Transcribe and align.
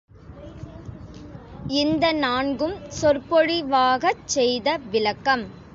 இந்த 1.81 2.11
நான்கும் 2.13 2.75
சொற்பொழிவாகச் 3.01 4.27
செய்த 4.27 4.77
விளக்கம். 4.91 5.45